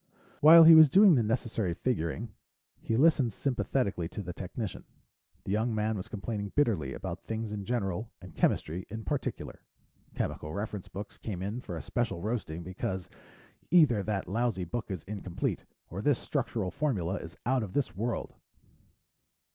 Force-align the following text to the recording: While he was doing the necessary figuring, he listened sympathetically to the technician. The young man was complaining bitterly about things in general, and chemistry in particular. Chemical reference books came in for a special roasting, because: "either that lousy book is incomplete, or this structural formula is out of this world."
While 0.39 0.63
he 0.63 0.73
was 0.73 0.89
doing 0.89 1.13
the 1.13 1.21
necessary 1.21 1.75
figuring, 1.75 2.33
he 2.81 2.97
listened 2.97 3.33
sympathetically 3.33 4.09
to 4.09 4.23
the 4.23 4.33
technician. 4.33 4.83
The 5.43 5.51
young 5.51 5.75
man 5.75 5.95
was 5.95 6.07
complaining 6.07 6.53
bitterly 6.55 6.95
about 6.95 7.23
things 7.23 7.51
in 7.51 7.65
general, 7.65 8.09
and 8.19 8.33
chemistry 8.35 8.87
in 8.89 9.05
particular. 9.05 9.61
Chemical 10.15 10.53
reference 10.55 10.87
books 10.87 11.19
came 11.19 11.43
in 11.43 11.61
for 11.61 11.77
a 11.77 11.83
special 11.83 12.19
roasting, 12.19 12.63
because: 12.63 13.11
"either 13.69 14.01
that 14.01 14.27
lousy 14.27 14.63
book 14.63 14.89
is 14.89 15.03
incomplete, 15.03 15.65
or 15.91 16.01
this 16.01 16.17
structural 16.17 16.71
formula 16.71 17.17
is 17.17 17.37
out 17.45 17.61
of 17.61 17.73
this 17.73 17.95
world." 17.95 18.33